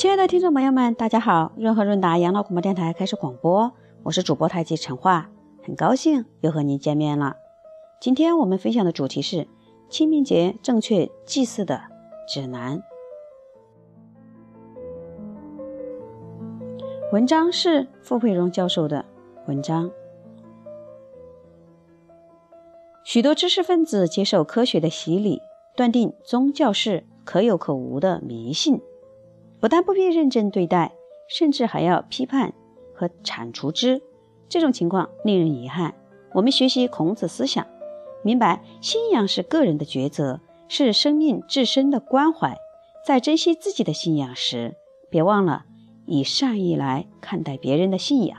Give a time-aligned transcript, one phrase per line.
[0.00, 1.52] 亲爱的听众朋友们，大家好！
[1.58, 3.70] 润和润达养老广播电台开始广播，
[4.02, 5.28] 我是主播太极陈化，
[5.62, 7.36] 很高兴又和您见面了。
[8.00, 9.46] 今天我们分享的主题是
[9.90, 11.82] 清明节正确祭祀的
[12.26, 12.82] 指南。
[17.12, 19.04] 文章是傅佩荣教授的
[19.48, 19.90] 文章。
[23.04, 25.42] 许多知识分子接受科学的洗礼，
[25.76, 28.80] 断定宗教是可有可无的迷信，
[29.60, 30.92] 不但不必认真对待，
[31.28, 32.52] 甚至还要批判
[32.94, 34.02] 和铲除之。
[34.48, 35.94] 这种情况令人遗憾。
[36.32, 37.66] 我们学习孔子思想，
[38.22, 42.56] 明白信仰是个人的抉择，是生命自身的关怀。
[43.06, 44.76] 在珍惜自己的信仰时，
[45.10, 45.64] 别忘了
[46.06, 48.38] 以善意来看待别人的信仰。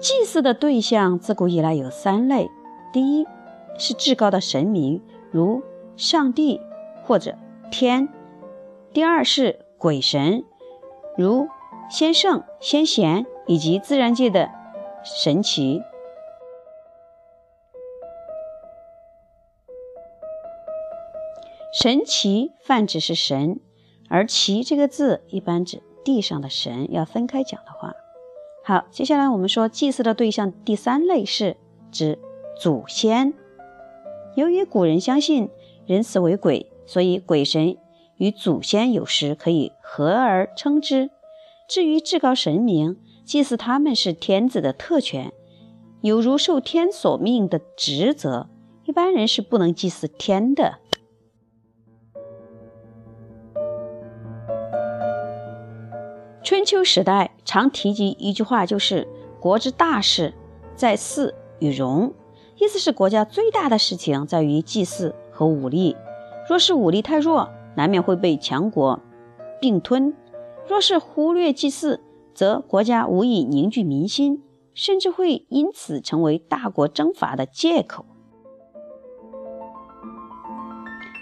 [0.00, 2.48] 祭祀的对象自古以来有三类：
[2.92, 3.26] 第一
[3.78, 5.62] 是至高的神明，如
[5.96, 6.60] 上帝
[7.04, 7.36] 或者
[7.70, 8.08] 天；
[8.92, 10.44] 第二是鬼神，
[11.16, 11.48] 如
[11.90, 14.50] 先圣、先贤以及自然界的
[15.04, 15.82] 神奇。
[21.72, 23.60] 神奇泛指是神，
[24.08, 26.90] 而“奇”这个字一般指地上的神。
[26.90, 27.92] 要分开讲的话。
[28.64, 31.56] 好，接下来我们说祭祀的对象第三类是
[31.92, 32.18] 指
[32.58, 33.34] 祖先。
[34.36, 35.48] 由于古人相信
[35.86, 37.78] 人死为鬼，所以鬼神
[38.18, 41.10] 与祖先有时可以合而称之。
[41.66, 45.32] 至于至高神明，祭祀他们是天子的特权，
[46.02, 48.50] 有如受天所命的职责，
[48.84, 50.78] 一般人是不能祭祀天的。
[56.44, 59.08] 春秋时代常提及一句话，就是
[59.40, 60.34] “国之大事，
[60.76, 62.12] 在祀与戎”，
[62.56, 65.96] 意思是国家最大的事情在于祭祀和武力。
[66.48, 69.00] 若是武力太弱，难免会被强国
[69.60, 70.12] 并吞；
[70.66, 72.00] 若是忽略祭祀，
[72.34, 74.42] 则国家无以凝聚民心，
[74.74, 78.06] 甚至会因此成为大国征伐的借口。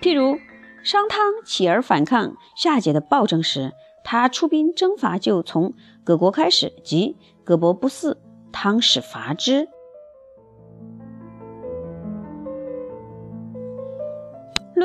[0.00, 0.38] 譬如
[0.82, 3.72] 商汤起而反抗夏桀的暴政时。
[4.10, 8.16] 他出兵征伐，就从葛国开始，即葛伯不嗣，
[8.50, 9.66] 汤始伐之。《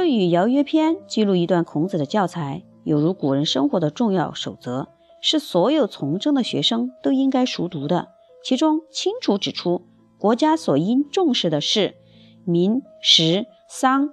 [0.03, 4.90] 论语尧约篇》记录一段孔子的教材，有如古人生活的重要守则，
[5.22, 8.09] 是所有从政的学生都应该熟读的。
[8.44, 9.88] 其中清楚指出，
[10.18, 11.96] 国家所应重视的是
[12.44, 14.09] 民、食、丧、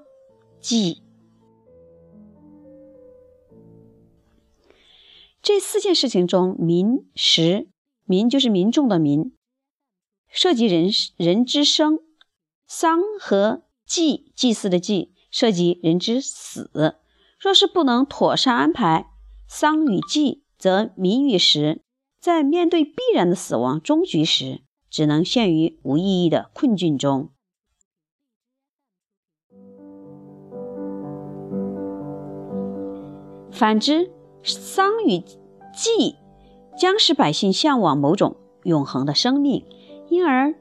[0.61, 1.03] 祭。
[5.43, 7.67] 这四件事情中，民、食、
[8.05, 9.33] 民就是民众的民，
[10.29, 11.97] 涉及人人之生；
[12.69, 16.97] 丧和祭，祭祀的祭，涉及人之死。
[17.39, 19.07] 若是不能妥善安排
[19.49, 21.83] 丧与祭，则民与食
[22.21, 24.61] 在面对必然的死亡终局时，
[24.91, 27.31] 只能陷于无意义的困境中。
[33.51, 34.11] 反之，
[34.43, 35.19] 丧与
[35.75, 36.17] 祭
[36.79, 39.65] 将使百姓向往某种永恒的生命，
[40.09, 40.55] 因而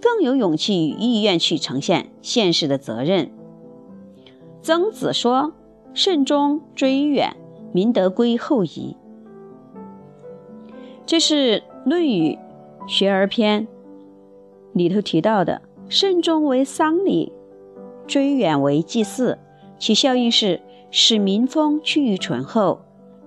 [0.00, 3.41] 更有勇气与意愿去呈现现实的责任。
[4.62, 5.52] 曾子说
[5.92, 7.36] ：“慎终追远，
[7.72, 8.96] 民德归后矣。”
[11.04, 12.38] 这是《论语·
[12.88, 13.66] 学而篇》
[14.72, 15.62] 里头提到的。
[15.88, 17.32] 慎终为丧礼，
[18.06, 19.36] 追远为祭祀，
[19.78, 22.80] 其效应是使民风趋于醇厚。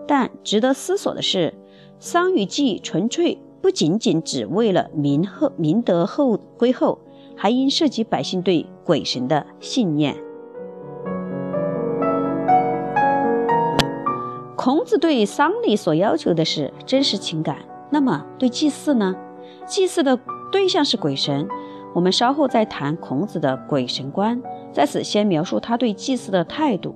[0.08, 1.54] 但值得思索的是，
[2.00, 6.98] 丧与祭纯粹不仅仅只为了民后民德后归后，
[7.36, 10.16] 还应涉及百姓对鬼神的信念。
[14.66, 17.58] 孔子对丧礼所要求的是真实情感，
[17.92, 19.16] 那么对祭祀呢？
[19.68, 20.20] 祭祀的
[20.52, 21.48] 对象是鬼神，
[21.94, 24.42] 我们稍后再谈孔子的鬼神观。
[24.74, 26.96] 在此先描述他对祭祀的态度。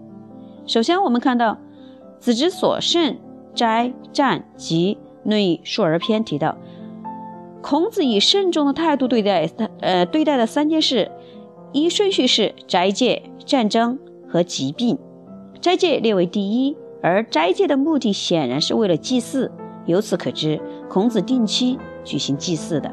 [0.66, 1.60] 首先，我们看到。
[2.20, 3.20] 子之所慎
[3.54, 4.98] 斋战及
[5.30, 6.58] 《论语述而篇》提到，
[7.62, 9.48] 孔子以慎重的态度对待
[9.82, 11.12] 呃对待的三件事，
[11.72, 14.98] 一顺序是斋戒、战争和疾病。
[15.62, 19.52] 斋戒列为第一，而斋戒的目的显然是为了祭祀。
[19.86, 20.60] 由此可知，
[20.90, 22.92] 孔子定期举行祭祀的。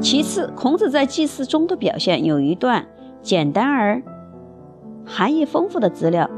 [0.00, 2.86] 其次，孔子在祭祀中的表现有一段
[3.22, 4.02] 简单而。
[5.04, 6.30] 含义丰富的资料，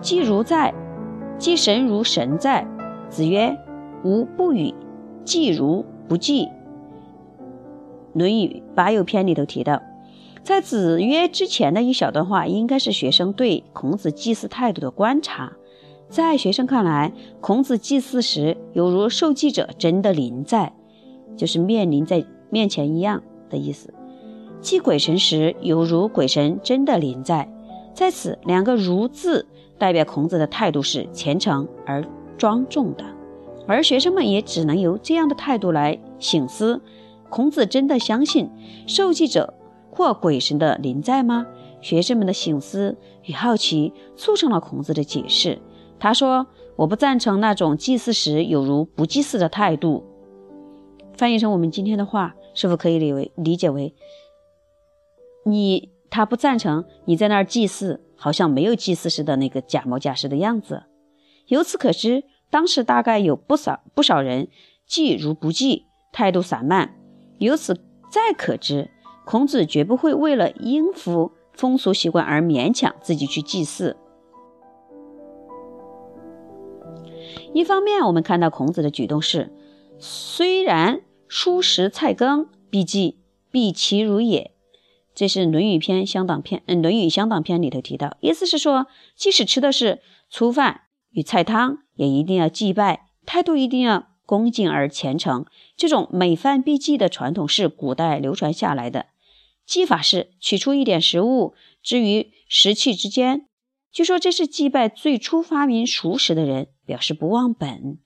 [0.00, 0.72] 祭如在，
[1.38, 2.66] 祭神如神在。
[3.08, 3.56] 子曰
[4.04, 4.72] ：“吾不与
[5.24, 6.48] 祭如不祭。”
[8.14, 9.82] 论语八俑篇》里头提到，
[10.42, 15.52] 在子曰之前的一小段话，应该是学生对孔子祭祀态度的观察。
[16.08, 20.72] 在学生看来，孔子祭祀时犹如受祭者真的临在，
[21.36, 23.90] 就是面临在面前一样的意思；
[24.60, 27.48] 祭鬼神时，犹如鬼神真的临在。
[27.94, 29.46] 在此，两个“如”字
[29.78, 32.04] 代表孔子的态度是虔诚而
[32.36, 33.04] 庄重的，
[33.66, 36.80] 而学生们也只能由这样的态度来醒思：
[37.28, 38.48] 孔子真的相信
[38.86, 39.54] 受祭者
[39.90, 41.46] 或鬼神的临在吗？
[41.80, 45.58] 学生们的醒思与好奇促成了孔子的解释。
[45.98, 46.46] 他说
[46.76, 50.04] ：“我不赞成那种祭祀时有如不祭祀的态度。”
[51.16, 53.94] 翻译成我们今天的话，是否可以理为理解为
[55.44, 60.84] 你他不赞成你在那儿祭祀，好像没有祭祀时的那个假模假式的样子？
[61.46, 64.48] 由此可知，当时大概有不少不少人
[64.86, 66.94] 祭如不祭，态度散漫。
[67.38, 67.74] 由此
[68.10, 68.90] 再可知，
[69.30, 73.96] 孔子绝不会为了应付风俗习惯而勉强自己去祭祀。
[77.54, 79.52] 一方面，我们看到孔子的举动是，
[80.00, 83.20] 虽然蔬食菜羹，必祭，
[83.52, 84.50] 必其如也。
[85.14, 90.80] 这是《论语》篇乡党篇，嗯，《论语乡党篇》里头提到，意思是说，即使吃的是粗饭
[91.12, 95.46] 与菜汤，也一定要祭拜，态度一定要恭敬而虔诚。
[95.76, 99.06] 这种每饭必祭的传统是古代流传下来的。
[99.70, 103.46] 祭法是取出一点食物置于食器之间。
[103.92, 108.00] 据说这是祭拜最初发明熟食的人，表示不忘本。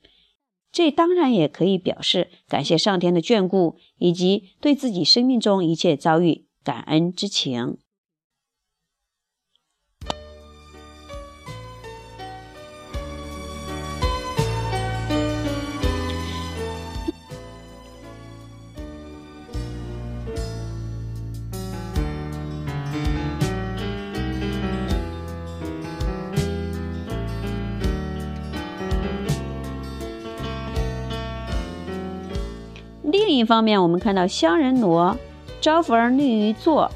[0.70, 7.78] 这当然也可以表示感谢上天的眷顾，以及对自己生命中一切遭遇感恩之情。
[33.26, 35.16] 另一方面，我们看到乡人挪
[35.58, 36.90] 招福而立于坐，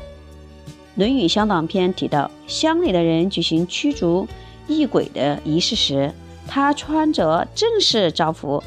[0.94, 4.28] 《论语乡党篇》提到，乡里的人举行驱逐
[4.66, 6.12] 异鬼的仪式时，
[6.46, 8.62] 他穿着正式朝服，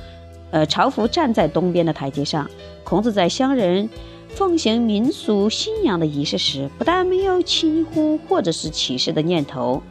[0.49, 2.49] 呃，朝服站在东边的台阶上。
[2.83, 3.87] 孔子在乡人
[4.29, 9.83] 奉行民俗信仰的仪式时，不但没有轻忽或者是歧视的念头，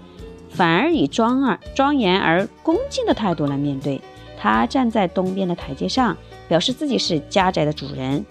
[0.48, 4.00] 反而以庄而庄严而恭敬的态度来面对。
[4.36, 6.16] 他站在东边的台阶上。
[6.50, 8.26] 表示自己是家宅的主人，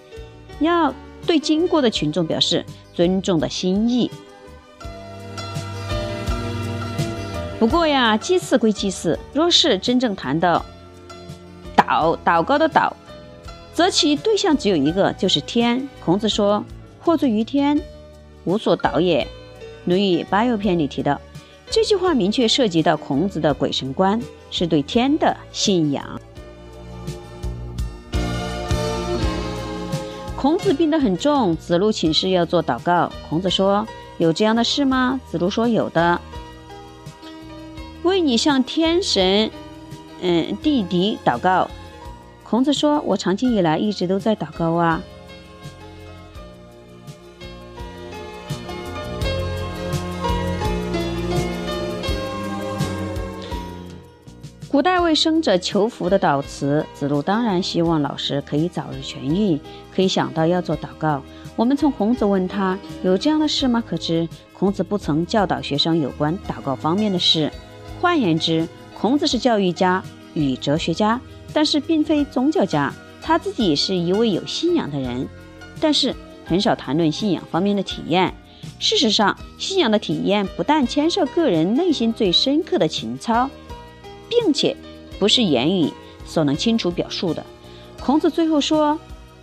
[0.60, 0.94] 要
[1.26, 4.12] 对经过的群众表示尊重的心意。
[7.58, 10.66] 不过呀，祭祀归祭祀，若是真正谈到
[11.78, 12.92] 祷祷告的祷，
[13.74, 15.88] 则其对象只有一个，就是天。
[16.04, 16.62] 孔子说
[17.00, 17.82] ：“祸罪于天，
[18.44, 19.26] 无所祷也。”
[19.90, 21.20] 《论语八俑篇》里提到
[21.70, 26.20] 这句话，明确涉及到孔子的鬼神观，是对天的信仰。
[30.42, 33.12] 孔子病得很重，子路请示要做祷告。
[33.28, 33.86] 孔子说
[34.18, 36.22] ：“有这样的事吗？”子路说：“有的。
[38.04, 39.52] 为你向天神，
[40.22, 41.70] 嗯，地敌祷告。”
[42.42, 45.04] 孔子说：“我长期以来一直都在祷告啊。”
[54.80, 59.60] 古代为生者求福的祷词，子路当然希望老师可以早日痊愈，
[59.94, 61.22] 可以想到要做祷告。
[61.58, 63.84] 我们从孔子问他有这样的事吗？
[63.86, 67.52] 可知孔子不曾教导学生有关祷告方面的事。
[68.00, 68.66] 换言之，
[68.98, 70.02] 孔子是教育家
[70.34, 71.20] 与哲学家，
[71.52, 72.94] 但是并非宗教家。
[73.22, 75.28] 他自己是一位有信仰的人，
[75.82, 78.34] 但是很少谈论信仰方面的体验。
[78.80, 83.50] 事实上，信仰的体验不但牵涉个人内心最深刻的情操。
[84.30, 84.78] 并且
[85.20, 85.92] 不是言语
[86.26, 87.44] 所能清楚表述的。
[88.00, 89.00] 孔子最后说：“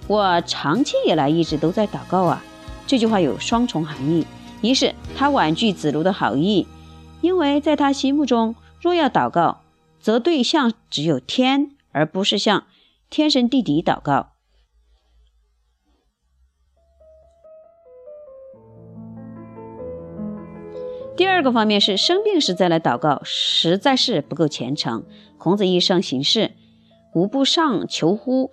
[0.08, 2.42] 我长期以来一直都在祷告啊。”
[2.86, 4.24] 这句话有双重含义：
[4.62, 6.66] 一是他婉拒子路的好意，
[7.20, 9.62] 因为在他心目中，若要祷告，
[10.00, 12.64] 则对象只有天，而不是向
[13.10, 14.35] 天神地底祷告。
[21.16, 25.04] 第二个方面是生病时再来祷告，实在是不够虔诚。
[25.38, 26.52] 孔子一生行事，
[27.14, 28.50] 无不上求乎，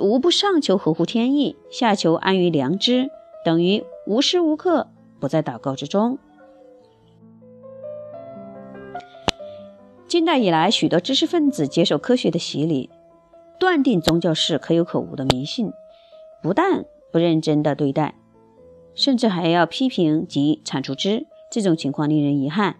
[0.00, 3.10] 无不上求合乎天意，下求安于良知，
[3.44, 4.88] 等于无时无刻
[5.20, 6.18] 不在祷告之中。
[10.06, 12.88] 近代以来，许多知识分子接受科学的洗礼，
[13.60, 15.70] 断定宗教是可有可无的迷信，
[16.42, 18.14] 不但不认真的对待，
[18.94, 21.26] 甚至还要批评及铲除之。
[21.50, 22.76] 这种情况令人遗憾。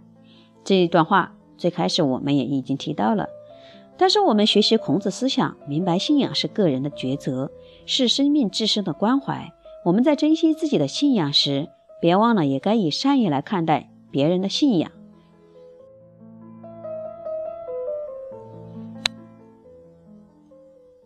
[0.64, 3.28] 这一段话最开始我们也已经提到了。
[3.96, 7.50] 但是我们学习孔子思想，明白信仰是个人的抉择，
[7.84, 9.52] 是生命自身的关怀。
[9.84, 11.68] 我们在珍惜自己的信仰时，
[12.00, 14.92] 别忘了也该以善意来看待别人的信仰。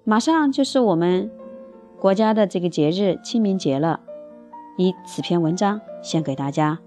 [0.04, 1.30] 马上就是我们
[1.98, 4.00] 国家的这个节日清明节了，
[4.76, 6.80] 以此篇文章献给大家。